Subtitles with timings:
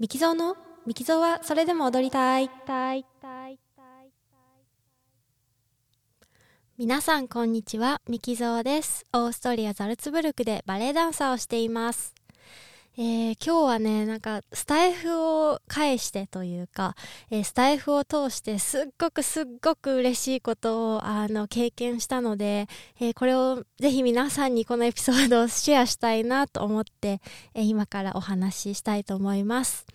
[0.00, 0.56] ミキゾーの
[0.86, 2.48] ミキゾーはそれでも踊りたい。
[6.78, 8.00] 皆さんこんにちは。
[8.08, 9.04] ミキゾーです。
[9.12, 12.14] オーストリアザルツブルクでバレエダンサーをしています。
[13.02, 16.94] えー、今日はねなんかスタイフを返してというか、
[17.30, 22.68] えー、スタイフを通してすっごくすっごく嬉しいことをあの経験したので、
[23.00, 27.22] えー、これをぜひ皆さんにこのエピソードをシェアしたいなと思って、
[27.54, 29.86] え今からお話ししたいと思います。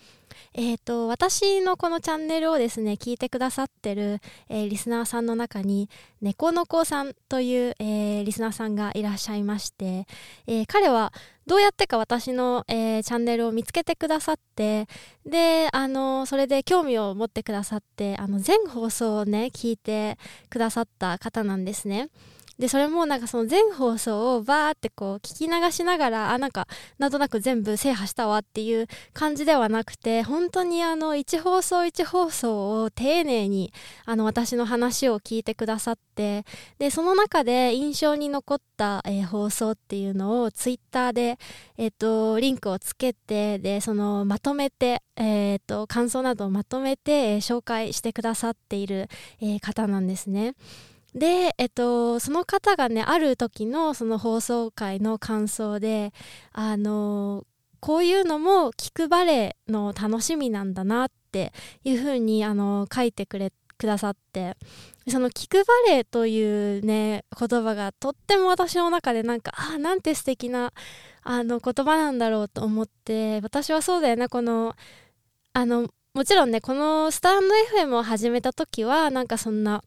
[0.53, 4.19] えーと、私のこのチャンネルをですね聞いてくださってる、
[4.49, 5.89] えー、リスナーさんの中に
[6.21, 10.07] 猫の子さんという、えー、リスナーさんがいらっしゃいまして、
[10.47, 11.13] えー、彼は
[11.45, 14.87] どうやってか私の、えチャンネルを見つけてくださって
[15.27, 20.17] であのそれで興味を持ってくださってあの全放送をね聞いて
[20.49, 22.09] くださった方なんですね。
[22.59, 33.73] でそれもなんかその全放送をバーってこう聞き流しながらあなんかなんとなく全部制覇したわっていう感じではなくて本当にあの1放送1放送を丁寧に
[34.05, 36.45] あの私の話を聞いてくださって
[36.79, 41.37] でその中で印象に残った、えー、放送っていうのをツイッターで、
[41.77, 49.09] えーと、リンクをつけてでそのまとめて、えーと、感想などをまとめて、えー、紹介してくださっている、
[49.41, 50.55] えー、方なんですね。
[51.15, 56.13] で、えっと、その方がねある時のその放送回の感想で
[56.51, 57.45] あの
[57.79, 64.55] こういうのも聞くバレエの楽しみなんだなっていうふうにあの書いてくれくださって
[65.07, 70.73] その聞くバレエというね言葉がとっても私の中でなんかあなんて素敵な
[71.23, 74.75] あの言葉なんだろうと思って私はそうだよねこの
[75.53, 79.83] あのもちろんねこのスタンド FM を始めた時はなんかそんな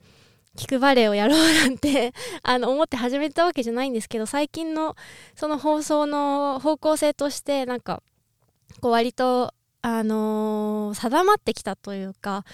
[0.59, 4.97] 聞くバレエをやろうなんて あの思って始めたわけじゃないんですけど最近の
[5.37, 8.03] その放送の方向性としてなんか
[8.81, 12.45] こう割とあのー、定まってきたというか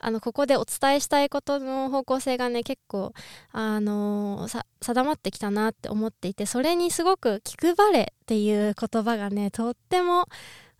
[0.00, 3.12] あのここでお伝えしたいことの方向性がね結構、
[3.52, 10.26] あのー、定まってきたなって思っていてそれにすごく「気配れ」っていう言葉がねとっても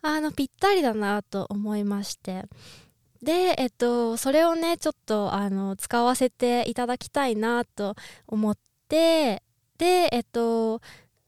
[0.03, 2.47] あのぴったりだなと思いまして。
[3.23, 7.95] で、えっと、それをねちょっとあの使わせていただきたいなと
[8.27, 9.43] 思って
[9.79, 10.81] でえっと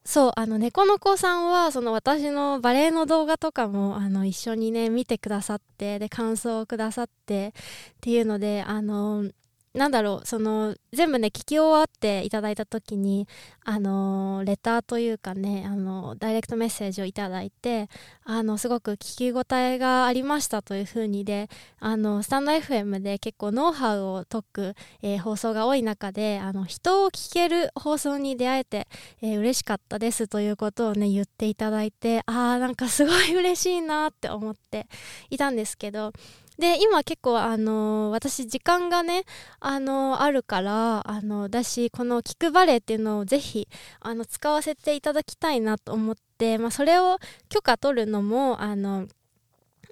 [0.04, 7.52] そうあの猫の子さんはその私のバレエの動画とかもあの一緒にね見てくださってで感想をくださってっ
[8.00, 9.30] ていうのであの
[9.74, 13.26] なんだろうその全部ね聞き終わっていただいた時に
[13.64, 17.88] あのレターというかねあのダイレクトメッセージをいただいて
[18.24, 21.48] あのすごく聞き応えがありましたというふうにで
[21.80, 28.86] あのスタンド FM で結構ノウハウを解く、えー、放送が多い中であの人を聞ける放送に出会えて、
[29.22, 34.86] えー、嬉しかったですということをね言っていただいてあーなんかすごい嬉しいなって思って
[35.30, 36.12] いたんですけど
[36.58, 39.24] で今結構あの私時間がね
[39.60, 43.68] あのあるからあのだしこのキクバレーっていうのをぜひ
[44.00, 49.08] あの使わせていただきたいなと思って、まあ、それを許可取るのもあの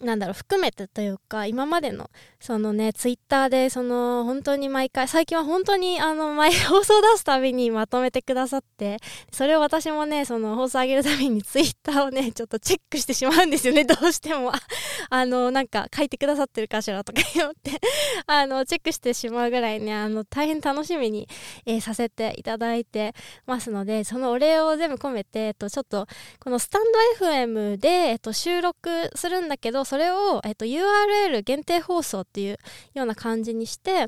[0.01, 2.11] なんだろう含めてというか今までの
[2.41, 8.99] そのねツイッターでその本当に毎回最近は本当にあの毎放送出すたびにまとめてくださって
[9.31, 13.85] それを私もねその放送上げるたびにツイッターをねちょっとチェックしてしまうんですよね。
[13.85, 14.53] どうしても。
[15.11, 17.81] あのなんか書いてくださってるかしらとか言って。
[18.27, 21.29] あのチェックしてしまうぐらいねあの大変楽しみに、
[21.67, 23.15] えー、させていただいて
[23.47, 26.07] ますのでそのお礼を全部込めて、えっと、ちょっと
[26.41, 26.85] このスタン
[27.19, 32.59] ド FM で、えっと、収録するんだけどそれを、えっと、URL 限定放送っていう
[32.95, 34.07] ような感じにして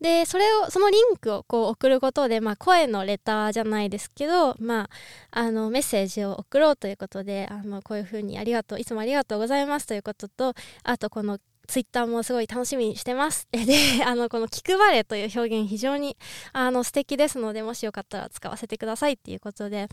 [0.00, 4.90] でそれをそのリンクをこう送ることで、まあ、声のレターじゃないですけど、まあ、
[5.30, 13.48] あのメッセージを送ろうということであのこういうふうにありがとういつもありがとうございますということとあとこのツイッターもすごい楽しみにしてます。
[13.52, 13.64] で、
[14.04, 16.16] あの、この気配れという表現非常に
[16.52, 19.88] あの素敵ですので、もしよかったら使わせてくださいっていうことで、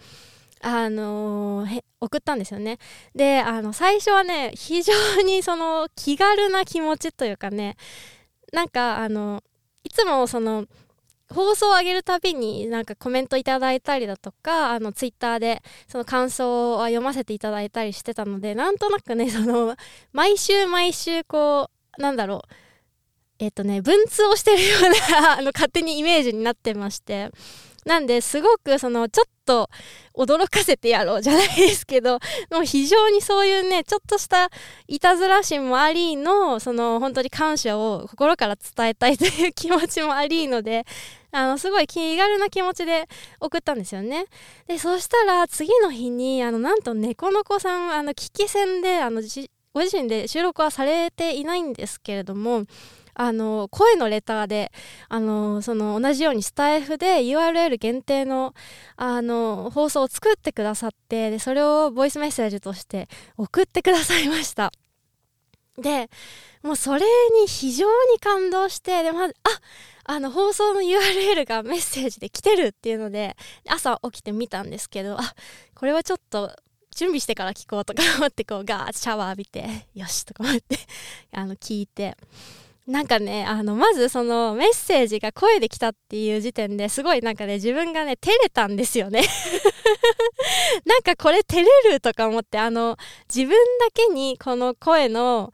[0.61, 2.79] あのー、送ったんですよね。
[3.15, 4.93] であの最初はね非常
[5.25, 7.77] にその気軽な気持ちというかね
[8.51, 9.43] なんかあの
[9.83, 10.65] いつもその
[11.33, 19.75] 放送を上げるたびになんかコメントいただいたりだとかあのツイッターでその感想を読ませていただいたりしてたのでなんとなくねその
[20.11, 22.53] 毎週毎週こうなんだろう
[23.41, 27.31] えっ、とね文通をしてるようなあの勝手にイメージになってまして
[27.85, 29.69] なんですごくそのちょっと
[30.15, 32.19] 驚かせてやろうじゃないですけど
[32.51, 34.49] もう非常にそういうねちょっとした
[34.87, 40.85] いたずら心もありのその本当に感謝を心から伝えたいという気持ちもありので
[41.31, 43.07] あのすごい気軽な気持ちで
[43.39, 44.25] 送ったんですよね。
[44.67, 49.21] でそしたら次の日にあのなんと猫の子さんあの聞き戦であの
[49.73, 52.65] ご自身で収録はされていないんですけれども
[53.21, 54.71] あの声のレターで
[55.09, 58.53] あのその同じようにスタイフで URL 限定の
[58.95, 64.71] あの放送を作ってくださってでそれをボイスメッセージとして送ってくださいました。
[65.77, 66.09] で
[66.63, 67.01] もうそれ
[67.41, 73.35] に非常に感動してでまずああの放送の URL がメッセージで来てるっていうので
[73.67, 75.35] 朝起きてみたんですけどあ
[75.75, 76.55] これはちょっと
[76.95, 80.77] 準備してから聞こうとか思ってこうガーッシャワー浴びてよしとか思って
[81.33, 82.15] あの聞いて。
[82.89, 89.21] なんかねあのまずそのメッセージが声で来たっていう時点ですごいなんかね自分がね照れたんですよね。
[90.85, 92.97] なんかこれ照れるとか思ってあの
[93.33, 95.53] 自分だけにこの声の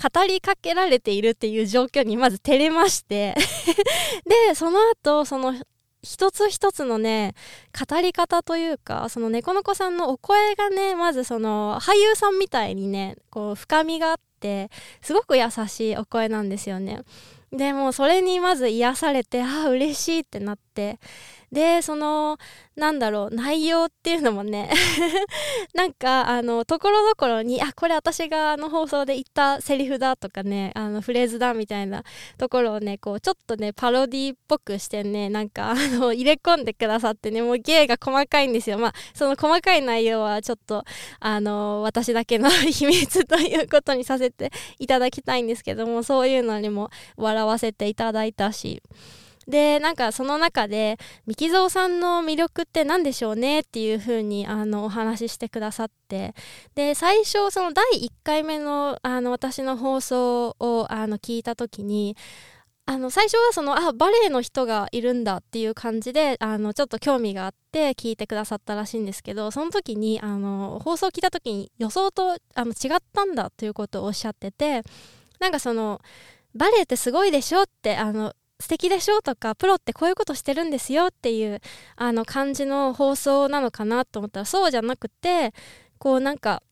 [0.00, 3.34] 語りかけられているっていう状況にまず照れまして。
[4.24, 5.56] でその後その
[6.04, 7.34] 一つ一つのね
[7.76, 17.02] 語り方というかその猫の子さんのお声がねまずその俳優さんみたいにねこう深みがあってすごく優しいお声なんですよね。
[17.52, 20.98] でもそれにまず癒されてああ嬉しいってなって
[21.52, 22.38] でその
[22.74, 24.70] なんだろう内容っていうのもね
[25.74, 32.02] なんかあのところどころにあこれ私があの放送で言ったセリフだとかねあのフレーズだみたいな
[32.36, 38.78] ところをねこうちょっとねパロディっぽくしてねなんかあの入れ込んでくださってねもう芸が細かいんですよ。
[38.78, 40.84] まあその細かい内容はちょっと
[41.20, 48.82] あの私だけの秘密ということにさせていただきたいんですけどもそういうのにも笑わせていただいたし。
[49.48, 56.34] でなんかその中で三木蔵さんの魅力って何でしょうねっていう風にあのお話ししてくださって。
[56.74, 62.16] で最初その第1回目のあの私の放送をあの聞いた時に
[62.88, 74.84] あの最初はそのあバレエの人がいるんだっていう感じであのちょっと興味があって聞いてくださったらしいんですけどその時にあの放送を聞いた時に予想とあの違ったんだということをおっしゃってて
[75.40, 76.00] なんかその
[76.54, 81.60] バレエってすごいでしょってあの素敵でしょとかプロってこういうことしてるんですよっていう
[81.96, 85.52] あの感じの放送なのかなと思ったらそうじゃなくて
[85.98, 86.62] こうなんか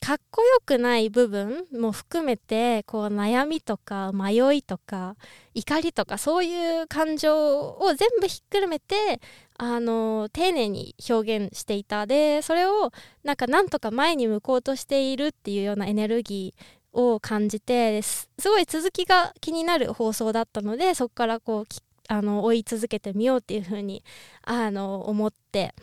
[0.00, 5.16] かっこよくない部分も含めてこう悩みとか迷いとか
[5.54, 9.20] 怒りとかそういう感情を全部ひっくるめて
[9.58, 12.06] あの丁寧に表現していた。
[12.06, 12.92] でそれを
[13.24, 21.64] なんかなんとか前に向こうとしているっていうようなエネルギーを感じてすごい続きが気になる放送だったのでそこからこう
[22.08, 24.02] あの追い続けてみようっていうふうに
[24.42, 25.74] あの思って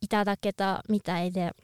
[0.00, 1.54] いただけたみたいで。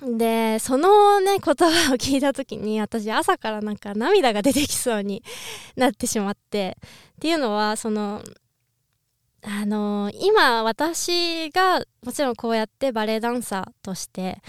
[0.00, 5.22] でそのね言葉を聞いた時に私朝からなんか涙が出てきそうに
[5.76, 6.76] なってしまって
[7.16, 8.20] っていうのはその
[9.46, 14.42] あの今私がもちろんこうやってバレエダンサーとして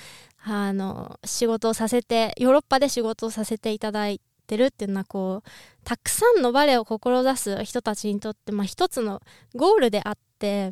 [0.47, 5.49] あの仕事をさせてヨーロッパで仕事をさせていただいてるっていうのはこう
[5.83, 9.21] たくさんのバレエを志す人たちにとって、まあ、一つの
[9.55, 10.71] ゴールであって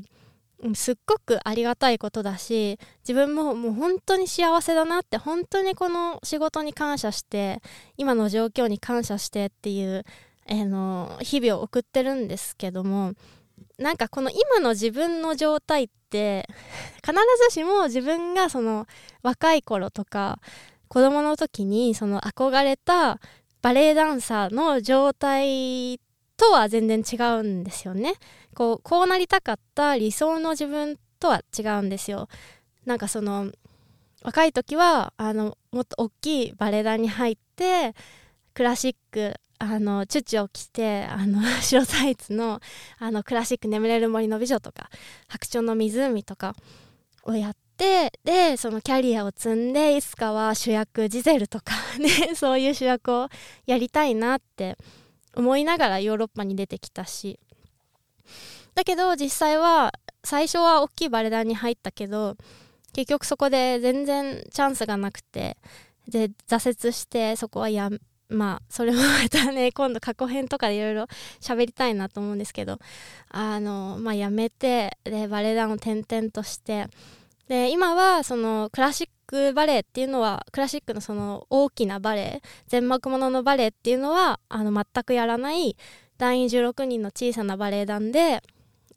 [0.76, 7.62] すっごくありがたいことだし自分ももう本当に幸せだなって本当にこの仕事に感謝して
[7.98, 10.06] 今の状況に感謝してっていう、
[10.46, 13.14] えー、の日々を送ってるんですけども
[13.80, 17.16] なんかこの今の自分の状態って必
[17.50, 18.88] ずしも自分がその
[19.22, 20.40] 若い頃とか
[20.88, 23.20] 子供の時にその憧れた
[23.62, 26.00] バレエダンサーの状態
[26.38, 28.14] とは全然違うんですよね。
[28.54, 32.28] こうこうなりたかった理想の自分とは違うんですよ。
[32.86, 33.52] なんかその
[34.24, 37.96] 若い時はあのもっと大きいバレエ団に入って
[38.54, 42.60] クラシックあのチュチュを着てあの 白タイツの
[43.00, 44.90] あのクラシック「眠れる森の美女」とか
[45.28, 46.56] 「白鳥の湖」とか
[47.24, 53.30] をやってでそのキャリアを積んでいつかは主役ジゼルとか ねそういう主役を
[53.66, 54.78] やりたいなって
[55.36, 57.40] 思いながらヨーロッパに出てきたし。
[58.76, 59.94] だけど実際は
[60.24, 62.38] 最初は大きいバレエ団に入ったけど
[62.92, 65.58] 結局そこで全然チャンスがなくて
[66.08, 67.90] で挫折してそこはや
[68.30, 71.08] まあそれもまたね今度過去編とかでいろいろ
[71.40, 72.80] 喋りたいなと思うんですけど
[73.30, 76.88] あのまあやめてでバレエ団を転々として
[77.48, 85.76] で今はそのクラシックバレエっていうのはクラシックのその大きなバレエ全幕もののバレエっていうのはあの全くやらない
[86.18, 88.42] 団員16人の小さなバレエ団で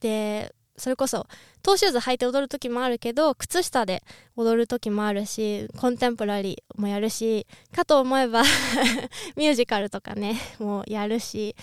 [0.00, 1.26] でそれこそ
[1.62, 4.02] トーシューズ履いて踊る時もあるけど靴下で
[4.36, 8.42] 踊る時もあるしコンテンポラリーもやるしかと思えば
[9.36, 11.56] ミュージカルとかねもうやるし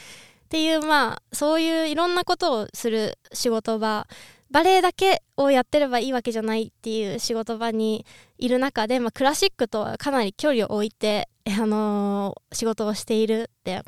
[0.45, 4.07] っていうまあそういういろんなことをする仕事場
[4.51, 8.05] バレエだけをやってればいいわけじゃないっていう仕事場に
[8.37, 13.83] いる中で、まあ、クラシックとはかなり距離を置いてあのー、仕事をしているって。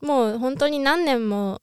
[0.00, 1.60] もう本当に何年も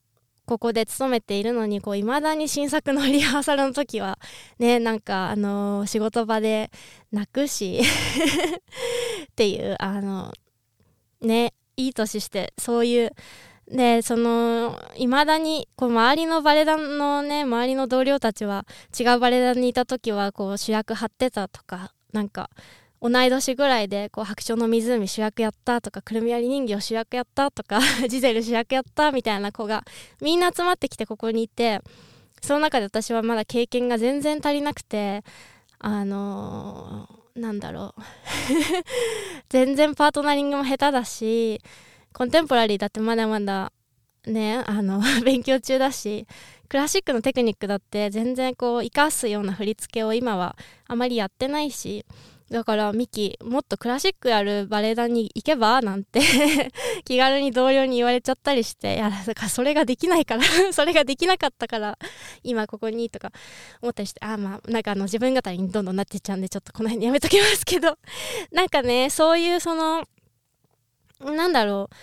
[0.47, 4.17] ここで勤めているのにこう未だに新作のリハーサルの時は
[4.59, 6.71] ねなんかあのー、仕事場で
[7.11, 7.81] 泣くし
[9.29, 10.33] っていうあの
[11.21, 13.11] ねいい年してそういう
[13.69, 18.65] でそのいまだにこう周りのバレエ団のね周りの同僚たちは
[18.97, 22.49] 違うバレエ団にいた時はこう主役張ってたとかなんか
[23.01, 29.83] 同い年ぐらいでこう白鳥の湖主役やったとかくるみ割り人形主役やったとか ジゼル主役やったみたいな子が
[30.21, 31.81] みんな集まってきてここにいて
[32.41, 35.23] その中で私はまだ経験が全然足りなくて
[35.79, 38.01] あのー、なんだろう。
[39.49, 41.61] 全然パートナリングも下手だし
[42.13, 43.71] コンテンポラリーだってまだまだ
[44.25, 46.25] ねあの 勉強中だし
[46.67, 50.55] クラシックのテクニックだって全然こう生かすような振り付けを今は
[50.87, 52.05] あまりやってないし
[52.49, 56.21] だからミキもっとクラシックやるバレエ団に行けばなんて
[57.03, 61.97] 気軽に同僚に言われちゃったりしていやだからそれができないから それができなかったから
[62.43, 63.33] 今ここにとか
[63.81, 67.97] 思ったりしてあまあなんかあの自分語りにどんどんなってっちゃうんでちょっとこの辺にやめときますけど
[68.51, 70.07] なんかねそういうその
[71.19, 71.95] なんだろう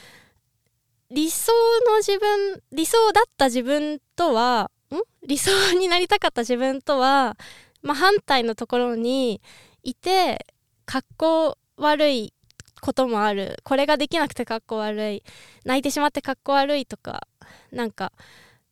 [1.14, 1.52] 理想
[1.86, 5.00] の自分理想だった自分とはん？
[5.26, 7.38] 理想になりたかった自分とは、
[7.82, 9.40] まあ、反対のところに
[9.84, 10.46] いて
[10.86, 12.32] かっこ悪い
[12.80, 13.58] こともある。
[13.64, 15.22] これができなくてかっこ悪い。
[15.64, 17.28] 泣いてしまってかっこ悪いとか
[17.70, 18.12] なんか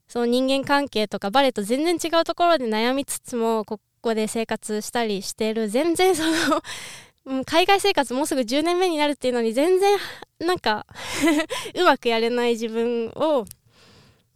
[0.09, 5.69] その人間関係とかバレエと全然違うところで悩みつつもここで生活したりしてる。
[5.69, 9.99] 全然その海外生活もうすぐ10年目になるっていうのに全然
[10.41, 10.87] なんか
[11.75, 13.47] うまくやれない自分を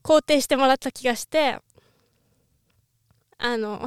[0.04, 1.58] 肯定してもらった気がして
[3.38, 3.84] あの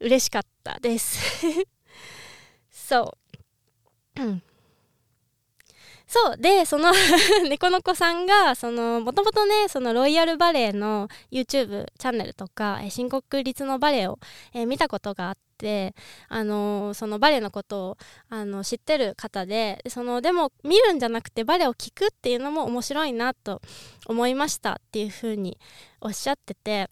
[0.00, 1.66] 嬉しかったです
[2.70, 3.14] そ
[4.16, 4.42] う、うん、
[6.08, 6.90] そうでその
[7.50, 8.54] 猫の子さんが
[9.00, 14.18] もともとねそのロイヤルバレエの YouTube チャンネルとか新国立のバレエを、
[14.54, 15.94] えー、見たことがあって
[16.28, 17.98] あのー、そのバレエのことを
[18.30, 23.60] あの知ってる方でそのでも見るんじゃなくてバレエを聴くっていうのも面白いなと
[24.06, 25.58] 思いましたっていうふうに
[26.00, 26.88] おっしゃってて。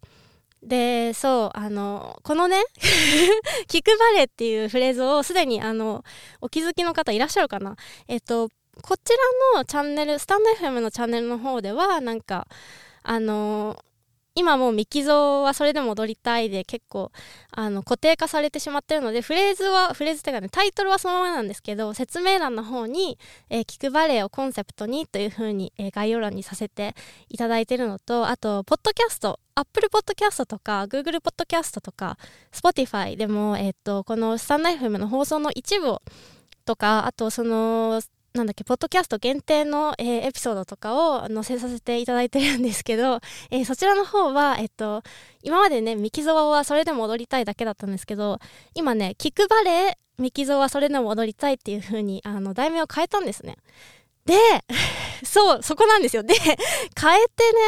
[0.66, 2.61] でそうあのこのね
[3.68, 6.04] 「聞くバレ」っていうフレーズをすでにあの
[6.40, 7.76] お気づきの方いらっしゃるかな？
[8.08, 8.49] えっと
[8.82, 9.12] こち
[9.54, 12.46] らのチャンネルスタンド FM のチャンネルの方ではなんか
[13.02, 13.78] あの
[14.37, 17.11] 今もうミキゾはそれでも踊りたいで結構
[17.50, 26.95] あの固定化されてしまってるのでフレーズはフレーズっていうかねタイトルはそのままなんですけど説明欄の方に、えー、聞くバレエをコンセプトにというふうに、えー、概要欄にさせて
[27.28, 32.19] いただいてるのとあとポッドキャスト Apple Podcast とか Google Podcast とか
[32.52, 35.97] Spotify でも、えー、っとこのスタンド FM の放送の一部
[36.66, 38.02] とかあとその
[38.37, 45.02] なんだっけ、ポッドキャスト限定の、えー、エピソードとかを載せさせていただいてるんですけど、 えー、そちらの方は、えっと、
[45.43, 48.38] 今までね、ミキゾワはそれでも踊りたいだけだったんですけど、
[48.75, 53.57] 今ね、キックバレエ、ミキゾワはそれでも踊りたいっていう風に、あの、題名を変えたんですね。
[54.26, 54.35] で、
[55.25, 56.23] そう、そこなんですよ。
[56.23, 57.59] で、 変えてね、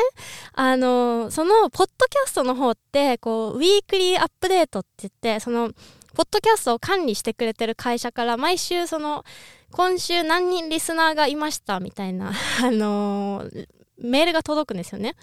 [0.53, 5.71] あの、その、ポッドキャストの方って、こう、ウィークリーアップデートって言って、その、
[6.19, 9.25] ポッドキャストを管理してくれてる会社から毎週その
[9.71, 15.15] 今週何人リスナーがいましたみたいな、 あのー、メールが届くんですよね。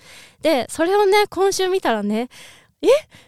[0.41, 2.29] で、それをね、今週見たらね、
[2.81, 2.87] え？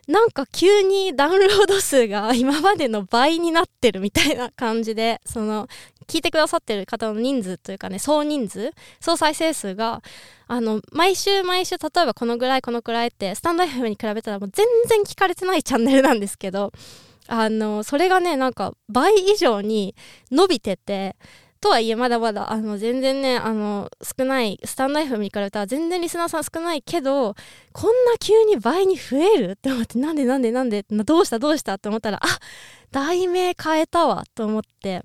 [0.10, 5.68] なんか急にダウンロード数が今までの倍になってるみたいな感じで、その、
[6.08, 8.72] 聞いてくださってる方の人数というかね、総人数、
[9.02, 10.02] 総再生数が、
[10.48, 16.72] あの、毎週毎週、例えばこのぐらいこのぐらいって、スタンド FM に比べたらもう全然聞かれてないチャンネルなんですけど、
[17.28, 19.96] あのそれがねなんか倍以上に
[20.32, 21.16] 伸びてて
[21.60, 27.36] とはいえまだまだあの全然ねあの少ないスタンド FM に比べたら全然リスナーさん少ないけど
[27.74, 29.52] こんな急に倍に増える？
[29.52, 30.86] って思ってなんでなんでなんで？
[30.90, 31.40] どうした？
[31.40, 31.74] どうした？
[31.76, 32.28] って思ったらあ
[32.92, 34.24] 題名変えたわ！
[34.36, 35.04] と思って。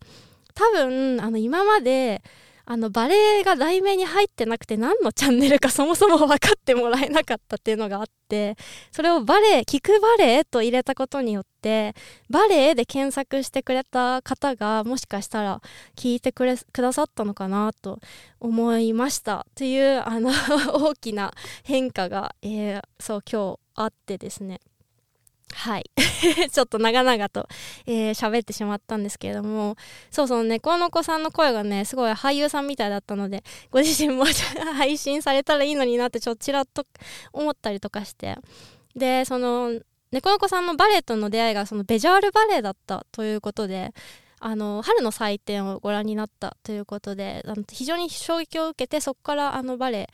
[0.54, 2.22] 多分あの今まで
[2.64, 8.57] あのバレエが題名に入ってなくて何のチャンネルかそもそも分かってもらえなかったっていうのがあって
[8.92, 11.95] それをバレエ聞くバレエと入れたことによって
[12.31, 15.61] バレエで検索してくれた方がもしかしたら
[15.97, 17.99] 聞いてくれくださったのかなと
[18.40, 19.47] 思いました。
[19.54, 20.31] というあの
[20.75, 21.33] 大きな
[21.64, 24.61] 変化が、えー、そう今日あってですね。
[25.52, 25.90] はい。
[26.50, 27.49] ちょっと長々と
[27.87, 29.76] 喋、えー、ってしまったんですけれども
[30.11, 34.25] そうそう猫の子さんの声がねすごい俳優さんみたいだったのでご自身も
[34.76, 36.87] 配信されたらいいのになってちょっとちらっと
[37.32, 38.37] 思ったりとかして。
[38.94, 39.80] でその
[40.11, 43.94] 猫の子さんのバレエとの出会いがそのベジャールバレエだったということで
[44.40, 50.09] あの春の祭典をご覧になったということであの非常に衝撃を受けてそこからあのバレエ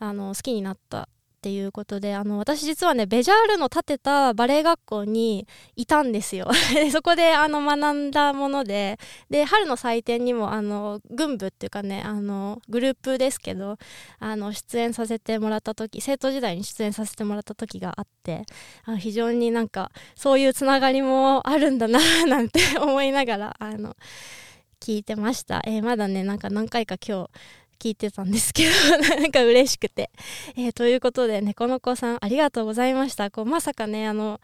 [0.00, 1.08] あの好きになった
[1.42, 6.48] っていうことであの私実はねベジャールの建てたバレエ学校にいたんですよ。
[6.92, 8.96] そこであの学んだもので
[9.28, 13.76] で春の祭典にもあの軍部っていうかねあのグループですけど
[14.20, 18.44] あの出演させてもらった時生徒時代に出演させてもらった時があって
[18.84, 23.96] あ非常になんかそういうつながりもあるんだな なんて思いながらあの
[24.78, 27.30] 聞いてました、えー、まだねなんか何回か今日
[27.82, 30.12] 聞いてたんですけどなんか嬉しくて、
[30.56, 33.32] えー、ということでねこの子さんありがとうございました。
[33.32, 34.40] こうまさかねあの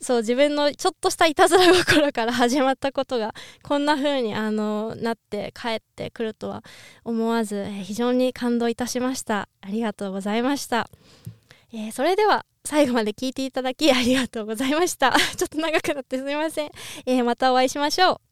[0.00, 6.62] そう自分のちょっとしたいたずら心から始まったことがこんな風にあのなって帰ってくるとは
[7.04, 9.48] 思わず、えー、非常に感動いたしました。
[9.60, 10.88] ありがとうございました、
[11.72, 15.12] えー、それでは最後まで聞いていただきありがとうございました。
[15.36, 16.70] ちょっと長くなってすみません、
[17.04, 18.29] えー、またお会いしましょう。